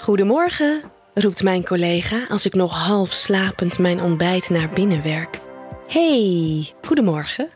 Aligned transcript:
Goedemorgen, 0.00 0.82
roept 1.14 1.42
mijn 1.42 1.64
collega 1.64 2.26
als 2.28 2.46
ik 2.46 2.54
nog 2.54 2.74
half 2.74 3.12
slapend 3.12 3.78
mijn 3.78 4.02
ontbijt 4.02 4.50
naar 4.50 4.68
binnen 4.68 5.02
werk. 5.02 5.40
Hey, 5.88 6.72
goedemorgen. 6.82 7.48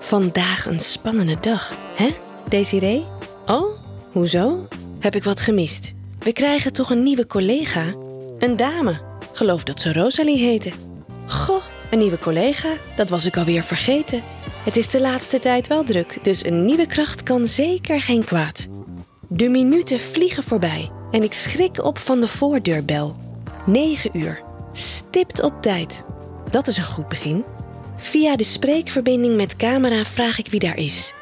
Vandaag 0.00 0.66
een 0.66 0.80
spannende 0.80 1.36
dag, 1.40 1.72
hè, 1.94 2.14
Desiree? 2.48 3.04
Oh, 3.46 3.78
hoezo? 4.12 4.68
Heb 4.98 5.14
ik 5.14 5.24
wat 5.24 5.40
gemist? 5.40 5.94
We 6.18 6.32
krijgen 6.32 6.72
toch 6.72 6.90
een 6.90 7.02
nieuwe 7.02 7.26
collega? 7.26 7.84
Een 8.38 8.56
dame. 8.56 9.00
Geloof 9.32 9.64
dat 9.64 9.80
ze 9.80 9.92
Rosalie 9.92 10.38
heette. 10.38 10.72
Goh, 11.26 11.62
een 11.90 11.98
nieuwe 11.98 12.18
collega, 12.18 12.68
dat 12.96 13.08
was 13.08 13.24
ik 13.24 13.36
alweer 13.36 13.62
vergeten. 13.62 14.22
Het 14.64 14.76
is 14.76 14.90
de 14.90 15.00
laatste 15.00 15.38
tijd 15.38 15.66
wel 15.66 15.84
druk, 15.84 16.18
dus 16.22 16.44
een 16.44 16.64
nieuwe 16.64 16.86
kracht 16.86 17.22
kan 17.22 17.46
zeker 17.46 18.00
geen 18.00 18.24
kwaad. 18.24 18.68
De 19.28 19.48
minuten 19.48 19.98
vliegen 19.98 20.42
voorbij 20.42 20.96
en 21.10 21.22
ik 21.22 21.32
schrik 21.32 21.84
op 21.84 21.98
van 21.98 22.20
de 22.20 22.28
voordeurbel. 22.28 23.16
9 23.66 24.18
uur. 24.18 24.42
Stipt 24.72 25.42
op 25.42 25.62
tijd. 25.62 26.04
Dat 26.50 26.66
is 26.66 26.76
een 26.76 26.84
goed 26.84 27.08
begin. 27.08 27.44
Via 27.96 28.36
de 28.36 28.44
spreekverbinding 28.44 29.36
met 29.36 29.56
camera 29.56 30.04
vraag 30.04 30.38
ik 30.38 30.46
wie 30.46 30.60
daar 30.60 30.76
is. 30.76 31.14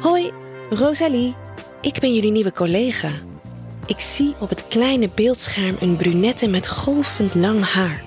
Hoi, 0.00 0.30
Rosalie. 0.70 1.34
Ik 1.80 1.98
ben 2.00 2.14
jullie 2.14 2.30
nieuwe 2.30 2.52
collega. 2.52 3.10
Ik 3.86 4.00
zie 4.00 4.34
op 4.38 4.48
het 4.48 4.68
kleine 4.68 5.08
beeldscherm 5.14 5.76
een 5.80 5.96
brunette 5.96 6.46
met 6.46 6.68
golvend 6.68 7.34
lang 7.34 7.64
haar. 7.64 8.02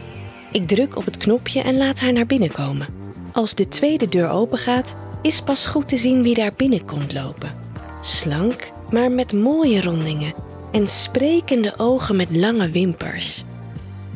Ik 0.51 0.67
druk 0.67 0.97
op 0.97 1.05
het 1.05 1.17
knopje 1.17 1.61
en 1.61 1.77
laat 1.77 1.99
haar 1.99 2.13
naar 2.13 2.25
binnen 2.25 2.51
komen. 2.51 2.87
Als 3.31 3.55
de 3.55 3.67
tweede 3.67 4.09
deur 4.09 4.29
opengaat, 4.29 4.95
is 5.21 5.41
pas 5.41 5.65
goed 5.65 5.87
te 5.87 5.97
zien 5.97 6.23
wie 6.23 6.35
daar 6.35 6.53
binnen 6.57 6.85
komt 6.85 7.13
lopen. 7.13 7.55
Slank, 8.01 8.71
maar 8.91 9.11
met 9.11 9.33
mooie 9.33 9.81
rondingen 9.81 10.33
en 10.71 10.87
sprekende 10.87 11.73
ogen 11.77 12.15
met 12.15 12.35
lange 12.35 12.69
wimpers. 12.69 13.43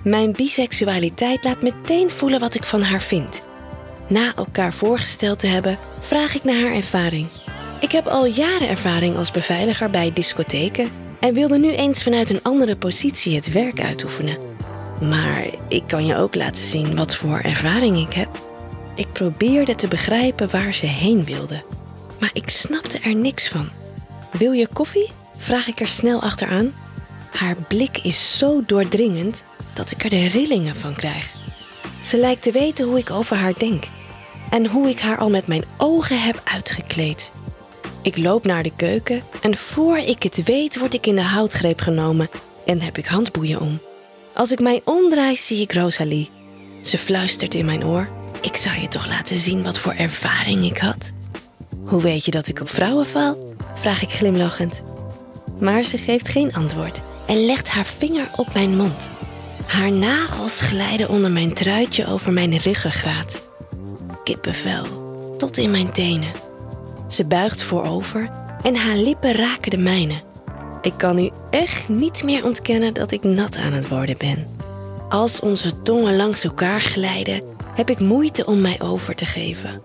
Mijn 0.04 0.32
biseksualiteit 0.32 1.44
laat 1.44 1.62
meteen 1.62 2.12
voelen 2.12 2.40
wat 2.40 2.54
ik 2.54 2.64
van 2.64 2.82
haar 2.82 3.02
vind. 3.02 3.42
Na 4.08 4.36
elkaar 4.36 4.74
voorgesteld 4.74 5.40
te 5.40 5.48
hebben, 5.48 5.78
vraag 6.00 6.36
ik 6.36 6.44
naar 6.44 6.62
haar 6.62 6.74
ervaring. 6.74 7.28
Ik 7.80 7.92
heb 7.92 8.08
al 8.08 8.26
jaren 8.26 8.70
ervaring 8.70 9.16
als 9.16 9.32
beveiliger 9.32 9.90
bij 9.90 10.14
discotheken 10.14 10.90
en 11.20 11.34
wilde 11.34 11.58
nu 11.58 11.72
eens 11.72 12.04
vanuit 12.04 12.30
een 12.30 12.44
andere 12.44 12.76
positie 12.76 13.36
het 13.36 13.52
werk 13.52 13.82
uitoefenen. 13.82 14.38
Maar 15.02 15.46
ik 15.68 15.84
kan 15.88 16.06
je 16.06 16.16
ook 16.16 16.36
laten 16.36 16.64
zien 16.64 16.96
wat 16.96 17.16
voor 17.16 17.40
ervaring 17.40 17.98
ik 17.98 18.14
heb. 18.14 18.40
Ik 18.96 19.12
probeerde 19.12 19.76
te 19.76 19.88
begrijpen 19.88 20.50
waar 20.50 20.74
ze 20.74 20.86
heen 20.86 21.26
wilde, 21.26 21.64
maar 22.20 22.30
ik 22.34 22.50
snapte 22.50 23.00
er 23.00 23.16
niks 23.16 23.48
van. 23.48 23.70
Wil 24.32 24.52
je 24.52 24.68
koffie? 24.74 25.21
Vraag 25.42 25.68
ik 25.68 25.80
er 25.80 25.88
snel 25.88 26.22
achteraan. 26.22 26.74
Haar 27.32 27.56
blik 27.68 27.98
is 27.98 28.38
zo 28.38 28.64
doordringend 28.66 29.44
dat 29.74 29.92
ik 29.92 30.04
er 30.04 30.10
de 30.10 30.28
rillingen 30.28 30.76
van 30.76 30.96
krijg. 30.96 31.34
Ze 32.02 32.18
lijkt 32.18 32.42
te 32.42 32.52
weten 32.52 32.86
hoe 32.86 32.98
ik 32.98 33.10
over 33.10 33.36
haar 33.36 33.60
denk 33.60 33.86
en 34.50 34.68
hoe 34.68 34.90
ik 34.90 35.00
haar 35.00 35.18
al 35.18 35.30
met 35.30 35.48
mijn 35.48 35.64
ogen 35.78 36.22
heb 36.22 36.42
uitgekleed. 36.44 37.32
Ik 38.02 38.18
loop 38.18 38.46
naar 38.46 38.64
de 38.64 38.76
keuken 38.76 39.22
en 39.42 39.58
voor 39.58 39.98
ik 39.98 40.24
het 40.24 40.44
weet 40.44 40.78
word 40.80 40.94
ik 40.94 41.08
in 41.08 41.16
de 41.16 41.22
houtgreep 41.22 41.82
genomen 41.82 42.30
en 42.66 42.82
heb 42.82 42.98
ik 42.98 43.06
handboeien 43.06 43.62
om. 43.62 43.82
Als 44.34 44.52
ik 44.52 44.60
mij 44.60 44.82
omdraai 44.86 45.36
zie 45.36 45.62
ik 45.62 45.74
Rosalie. 45.74 46.30
Ze 46.82 46.98
fluistert 46.98 47.54
in 47.54 47.66
mijn 47.66 47.86
oor. 47.86 48.10
Ik 48.42 48.56
zou 48.56 48.80
je 48.80 48.88
toch 48.88 49.08
laten 49.08 49.36
zien 49.36 49.64
wat 49.64 49.78
voor 49.78 49.94
ervaring 49.94 50.64
ik 50.64 50.78
had. 50.78 51.12
Hoe 51.86 52.02
weet 52.02 52.26
je 52.26 52.32
dat 52.32 52.48
ik 52.48 52.62
op 52.62 52.70
vrouwen 52.70 53.06
val? 53.06 53.56
Vraag 53.76 54.02
ik 54.02 54.10
glimlachend. 54.10 54.84
Maar 55.62 55.84
ze 55.84 55.98
geeft 55.98 56.30
geen 56.30 56.54
antwoord 56.54 57.02
en 57.28 57.46
legt 57.46 57.70
haar 57.70 57.86
vinger 57.86 58.30
op 58.36 58.54
mijn 58.54 58.76
mond. 58.76 59.10
Haar 59.66 59.92
nagels 59.92 60.62
glijden 60.62 61.10
onder 61.10 61.32
mijn 61.32 61.54
truitje 61.54 62.08
over 62.08 62.34
mijn 62.34 62.58
ruggengraat. 62.58 63.42
Kippenvel, 64.24 64.86
tot 65.38 65.58
in 65.58 65.72
mijn 65.72 65.92
tenen. 65.92 66.32
Ze 67.08 67.26
buigt 67.26 67.64
voorover 67.64 68.32
en 68.64 68.76
haar 68.76 68.96
lippen 68.96 69.32
raken 69.32 69.72
de 69.72 69.78
mijne. 69.78 70.22
Ik 70.82 70.94
kan 70.98 71.16
nu 71.16 71.30
echt 71.50 71.90
niet 71.90 72.24
meer 72.24 72.46
ontkennen 72.46 72.94
dat 72.94 73.12
ik 73.12 73.24
nat 73.24 73.58
aan 73.58 73.74
het 73.74 73.88
worden 73.88 74.18
ben. 74.18 74.48
Als 75.10 75.40
onze 75.40 75.82
tongen 75.82 76.16
langs 76.16 76.44
elkaar 76.44 76.82
glijden, 76.82 77.44
heb 77.76 77.90
ik 77.90 78.00
moeite 78.00 78.46
om 78.46 78.62
mij 78.62 78.82
over 78.82 79.16
te 79.16 79.26
geven. 79.26 79.82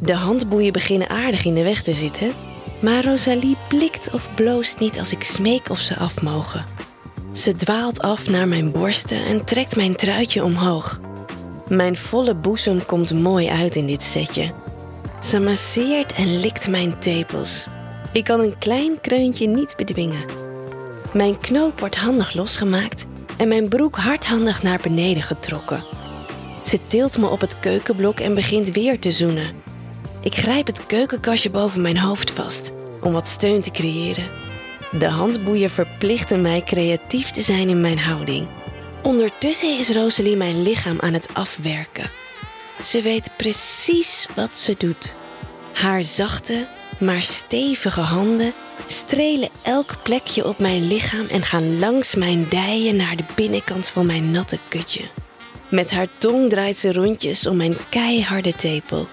De 0.00 0.14
handboeien 0.14 0.72
beginnen 0.72 1.08
aardig 1.08 1.44
in 1.44 1.54
de 1.54 1.62
weg 1.62 1.82
te 1.82 1.94
zitten, 1.94 2.32
maar 2.80 3.04
Rosalie 3.04 3.56
blikt 3.68 4.10
of 4.12 4.34
bloost 4.34 4.78
niet 4.78 4.98
als 4.98 5.12
ik 5.12 5.22
smeek 5.22 5.68
of 5.68 5.78
ze 5.78 5.96
af 5.96 6.22
mogen. 6.22 6.64
Ze 7.32 7.54
dwaalt 7.54 8.00
af 8.00 8.28
naar 8.28 8.48
mijn 8.48 8.72
borsten 8.72 9.24
en 9.24 9.44
trekt 9.44 9.76
mijn 9.76 9.96
truitje 9.96 10.44
omhoog. 10.44 11.00
Mijn 11.68 11.96
volle 11.96 12.34
boezem 12.34 12.86
komt 12.86 13.12
mooi 13.12 13.48
uit 13.48 13.76
in 13.76 13.86
dit 13.86 14.02
setje. 14.02 14.52
Ze 15.22 15.40
masseert 15.40 16.12
en 16.12 16.38
likt 16.40 16.68
mijn 16.68 16.98
tepels. 16.98 17.68
Ik 18.12 18.24
kan 18.24 18.40
een 18.40 18.58
klein 18.58 19.00
kreuntje 19.00 19.46
niet 19.46 19.76
bedwingen. 19.76 20.24
Mijn 21.12 21.38
knoop 21.38 21.80
wordt 21.80 21.96
handig 21.96 22.34
losgemaakt 22.34 23.06
en 23.36 23.48
mijn 23.48 23.68
broek 23.68 23.96
hardhandig 23.96 24.62
naar 24.62 24.80
beneden 24.82 25.22
getrokken. 25.22 25.82
Ze 26.64 26.78
tilt 26.86 27.18
me 27.18 27.28
op 27.28 27.40
het 27.40 27.60
keukenblok 27.60 28.20
en 28.20 28.34
begint 28.34 28.70
weer 28.70 28.98
te 28.98 29.12
zoenen. 29.12 29.65
Ik 30.26 30.34
grijp 30.34 30.66
het 30.66 30.86
keukenkastje 30.86 31.50
boven 31.50 31.80
mijn 31.80 31.98
hoofd 31.98 32.30
vast 32.30 32.72
om 33.00 33.12
wat 33.12 33.26
steun 33.26 33.60
te 33.60 33.70
creëren. 33.70 34.28
De 34.98 35.08
handboeien 35.08 35.70
verplichten 35.70 36.40
mij 36.40 36.62
creatief 36.62 37.30
te 37.30 37.42
zijn 37.42 37.68
in 37.68 37.80
mijn 37.80 37.98
houding. 37.98 38.48
Ondertussen 39.02 39.78
is 39.78 39.88
Rosalie 39.88 40.36
mijn 40.36 40.62
lichaam 40.62 41.00
aan 41.00 41.12
het 41.12 41.28
afwerken. 41.32 42.10
Ze 42.82 43.02
weet 43.02 43.30
precies 43.36 44.28
wat 44.34 44.56
ze 44.56 44.74
doet. 44.78 45.14
Haar 45.72 46.02
zachte, 46.02 46.68
maar 47.00 47.22
stevige 47.22 48.00
handen 48.00 48.52
strelen 48.86 49.48
elk 49.62 49.96
plekje 50.02 50.46
op 50.46 50.58
mijn 50.58 50.86
lichaam 50.86 51.26
en 51.26 51.42
gaan 51.42 51.78
langs 51.78 52.14
mijn 52.14 52.46
dijen 52.48 52.96
naar 52.96 53.16
de 53.16 53.24
binnenkant 53.34 53.88
van 53.88 54.06
mijn 54.06 54.30
natte 54.30 54.58
kutje. 54.68 55.04
Met 55.68 55.90
haar 55.90 56.08
tong 56.18 56.50
draait 56.50 56.76
ze 56.76 56.92
rondjes 56.92 57.46
om 57.46 57.56
mijn 57.56 57.76
keiharde 57.88 58.52
tepel. 58.52 59.08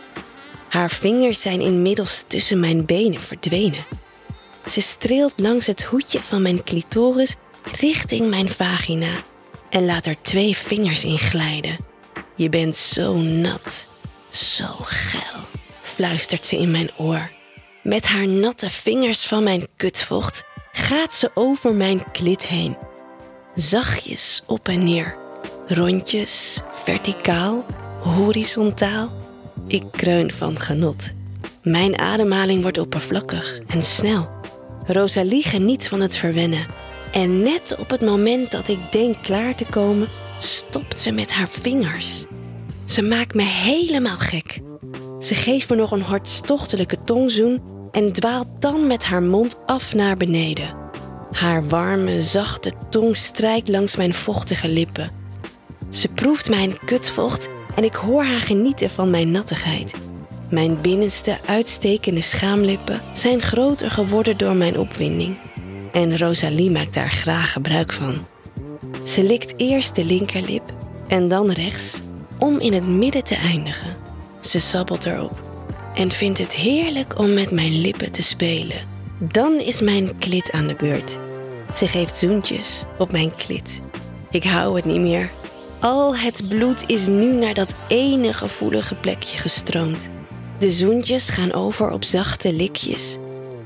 Haar 0.73 0.91
vingers 0.91 1.41
zijn 1.41 1.61
inmiddels 1.61 2.23
tussen 2.27 2.59
mijn 2.59 2.85
benen 2.85 3.21
verdwenen. 3.21 3.85
Ze 4.65 4.81
streelt 4.81 5.33
langs 5.35 5.67
het 5.67 5.83
hoedje 5.83 6.21
van 6.21 6.41
mijn 6.41 6.63
clitoris 6.63 7.35
richting 7.79 8.29
mijn 8.29 8.49
vagina 8.49 9.11
en 9.69 9.85
laat 9.85 10.05
er 10.05 10.15
twee 10.21 10.57
vingers 10.57 11.03
in 11.03 11.17
glijden. 11.17 11.77
Je 12.35 12.49
bent 12.49 12.75
zo 12.75 13.15
nat, 13.15 13.87
zo 14.29 14.65
geil, 14.79 15.39
fluistert 15.81 16.45
ze 16.45 16.57
in 16.57 16.71
mijn 16.71 16.89
oor. 16.97 17.31
Met 17.83 18.07
haar 18.07 18.27
natte 18.27 18.69
vingers 18.69 19.25
van 19.25 19.43
mijn 19.43 19.67
kutvocht 19.75 20.43
gaat 20.71 21.13
ze 21.13 21.31
over 21.33 21.73
mijn 21.73 22.11
klit 22.11 22.47
heen. 22.47 22.77
Zachtjes 23.55 24.43
op 24.47 24.67
en 24.67 24.83
neer, 24.83 25.17
rondjes, 25.67 26.61
verticaal, 26.71 27.65
horizontaal. 27.99 29.22
Ik 29.67 29.83
kreun 29.91 30.31
van 30.31 30.59
genot. 30.59 31.11
Mijn 31.63 31.99
ademhaling 31.99 32.61
wordt 32.61 32.77
oppervlakkig 32.77 33.59
en 33.67 33.83
snel. 33.83 34.29
Rosalie 34.85 35.43
geniet 35.43 35.87
van 35.87 35.99
het 36.01 36.17
verwennen. 36.17 36.65
En 37.11 37.41
net 37.43 37.75
op 37.79 37.89
het 37.89 38.01
moment 38.01 38.51
dat 38.51 38.67
ik 38.67 38.79
denk 38.91 39.15
klaar 39.21 39.55
te 39.55 39.65
komen, 39.65 40.09
stopt 40.37 40.99
ze 40.99 41.11
met 41.11 41.31
haar 41.31 41.49
vingers. 41.49 42.25
Ze 42.85 43.01
maakt 43.01 43.35
me 43.35 43.43
helemaal 43.43 44.17
gek. 44.17 44.59
Ze 45.19 45.35
geeft 45.35 45.69
me 45.69 45.75
nog 45.75 45.91
een 45.91 46.01
hartstochtelijke 46.01 47.03
tongzoen 47.03 47.61
en 47.91 48.11
dwaalt 48.11 48.47
dan 48.59 48.87
met 48.87 49.05
haar 49.05 49.23
mond 49.23 49.59
af 49.65 49.93
naar 49.93 50.17
beneden. 50.17 50.75
Haar 51.31 51.67
warme, 51.67 52.21
zachte 52.21 52.71
tong 52.89 53.15
strijkt 53.15 53.67
langs 53.67 53.95
mijn 53.95 54.13
vochtige 54.13 54.67
lippen. 54.67 55.11
Ze 55.89 56.07
proeft 56.07 56.49
mijn 56.49 56.79
kutvocht 56.85 57.49
en 57.75 57.83
ik 57.83 57.93
hoor 57.93 58.23
haar 58.23 58.39
genieten 58.39 58.89
van 58.89 59.09
mijn 59.09 59.31
nattigheid. 59.31 59.93
Mijn 60.49 60.81
binnenste 60.81 61.37
uitstekende 61.45 62.21
schaamlippen 62.21 63.01
zijn 63.13 63.41
groter 63.41 63.91
geworden 63.91 64.37
door 64.37 64.55
mijn 64.55 64.79
opwinding. 64.79 65.37
En 65.91 66.17
Rosalie 66.17 66.71
maakt 66.71 66.93
daar 66.93 67.09
graag 67.09 67.51
gebruik 67.51 67.93
van. 67.93 68.25
Ze 69.03 69.23
likt 69.23 69.53
eerst 69.57 69.95
de 69.95 70.05
linkerlip 70.05 70.73
en 71.07 71.27
dan 71.27 71.51
rechts 71.51 72.01
om 72.39 72.59
in 72.59 72.73
het 72.73 72.87
midden 72.87 73.23
te 73.23 73.35
eindigen. 73.35 73.95
Ze 74.41 74.59
sabbelt 74.59 75.05
erop 75.05 75.41
en 75.95 76.11
vindt 76.11 76.39
het 76.39 76.55
heerlijk 76.55 77.19
om 77.19 77.33
met 77.33 77.51
mijn 77.51 77.81
lippen 77.81 78.11
te 78.11 78.23
spelen. 78.23 78.77
Dan 79.19 79.53
is 79.59 79.81
mijn 79.81 80.17
klit 80.17 80.51
aan 80.51 80.67
de 80.67 80.75
beurt. 80.75 81.19
Ze 81.73 81.87
geeft 81.87 82.15
zoentjes 82.15 82.83
op 82.97 83.11
mijn 83.11 83.35
klit. 83.35 83.81
Ik 84.31 84.43
hou 84.43 84.75
het 84.75 84.85
niet 84.85 85.01
meer. 85.01 85.29
Al 85.83 86.15
het 86.15 86.47
bloed 86.49 86.83
is 86.87 87.07
nu 87.07 87.33
naar 87.33 87.53
dat 87.53 87.75
ene 87.87 88.33
gevoelige 88.33 88.95
plekje 88.95 89.37
gestroomd. 89.37 90.09
De 90.59 90.71
zoentjes 90.71 91.29
gaan 91.29 91.53
over 91.53 91.91
op 91.91 92.03
zachte 92.03 92.53
likjes. 92.53 93.17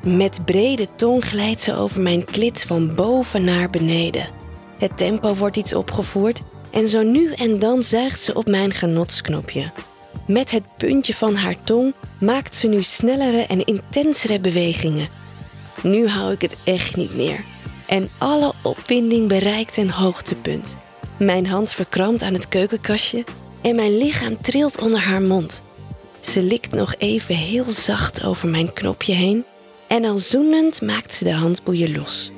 Met 0.04 0.46
brede 0.46 0.88
tong 0.96 1.26
glijdt 1.26 1.62
ze 1.62 1.76
over 1.76 2.02
mijn 2.02 2.26
klit 2.26 2.64
van 2.64 2.96
boven 2.96 3.44
naar 3.44 3.70
beneden. 3.70 4.30
Het 4.78 4.98
tempo 4.98 5.36
wordt 5.36 5.58
iets 5.58 5.74
opgevoerd 5.74 6.42
en 6.72 6.88
zo 6.88 7.04
nu 7.04 7.34
en 7.34 7.60
dan 7.60 7.84
zuigt 7.84 8.22
ze 8.22 8.34
op 8.34 8.48
mijn 8.48 8.72
genotsknopje. 8.74 9.72
Met 10.28 10.52
het 10.52 10.64
puntje 10.78 11.14
van 11.14 11.36
haar 11.36 11.64
tong 11.64 11.94
maakt 12.20 12.56
ze 12.56 12.68
nu 12.68 12.84
snellere 12.84 13.42
en 13.42 13.66
intensere 13.66 14.40
bewegingen. 14.40 15.08
Nu 15.84 16.08
hou 16.08 16.32
ik 16.32 16.42
het 16.42 16.58
echt 16.64 16.96
niet 16.96 17.16
meer. 17.16 17.44
En 17.88 18.10
alle 18.18 18.54
opwinding 18.64 19.28
bereikt 19.28 19.78
een 19.78 19.92
hoogtepunt. 19.92 20.78
Mijn 21.18 21.48
hand 21.48 21.72
verkrampt 21.72 22.22
aan 22.22 22.34
het 22.34 22.48
keukenkastje 22.48 23.24
en 23.62 23.76
mijn 23.76 23.98
lichaam 23.98 24.42
trilt 24.42 24.80
onder 24.80 25.00
haar 25.00 25.22
mond. 25.22 25.62
Ze 26.20 26.42
likt 26.42 26.72
nog 26.72 26.96
even 26.98 27.36
heel 27.36 27.70
zacht 27.70 28.24
over 28.24 28.48
mijn 28.50 28.74
knopje 28.74 29.14
heen 29.14 29.46
en 29.88 30.06
al 30.06 30.18
zoenend 30.18 30.82
maakt 30.82 31.14
ze 31.14 31.24
de 31.24 31.34
handboeien 31.34 31.96
los. 31.96 32.32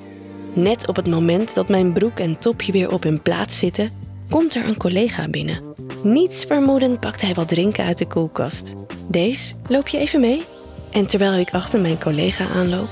Net 0.53 0.87
op 0.87 0.95
het 0.95 1.07
moment 1.07 1.53
dat 1.53 1.69
mijn 1.69 1.93
broek 1.93 2.19
en 2.19 2.37
topje 2.37 2.71
weer 2.71 2.91
op 2.91 3.03
hun 3.03 3.21
plaats 3.21 3.57
zitten, 3.57 3.91
komt 4.29 4.55
er 4.55 4.65
een 4.65 4.77
collega 4.77 5.29
binnen. 5.29 5.63
Niets 6.03 6.45
vermoedend 6.45 6.99
pakt 6.99 7.21
hij 7.21 7.33
wat 7.33 7.47
drinken 7.47 7.85
uit 7.85 7.97
de 7.97 8.07
koelkast. 8.07 8.73
Deze, 9.07 9.55
loop 9.67 9.87
je 9.87 9.97
even 9.97 10.19
mee? 10.19 10.43
En 10.91 11.07
terwijl 11.07 11.33
ik 11.33 11.53
achter 11.53 11.79
mijn 11.79 11.99
collega 11.99 12.47
aanloop, 12.47 12.89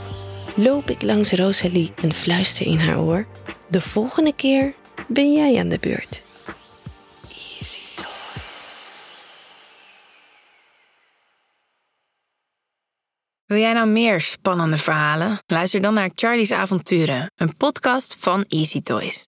loop 0.56 0.90
ik 0.90 1.02
langs 1.02 1.32
Rosalie 1.32 1.92
en 2.02 2.14
fluister 2.14 2.66
in 2.66 2.80
haar 2.80 3.00
oor. 3.00 3.28
De 3.68 3.82
volgende 3.82 4.34
keer 4.36 4.74
ben 5.08 5.34
jij 5.34 5.60
aan 5.60 5.70
de 5.70 5.78
beurt. 5.82 6.26
Wil 13.46 13.58
jij 13.58 13.74
nou 13.74 13.88
meer 13.88 14.22
spannende 14.22 14.78
verhalen? 14.78 15.40
Luister 15.46 15.82
dan 15.82 15.94
naar 15.94 16.10
Charlie's 16.16 16.52
Avonturen, 16.52 17.32
een 17.36 17.58
podcast 17.58 18.16
van 18.20 18.46
Easy 18.48 18.82
Toys. 18.82 19.16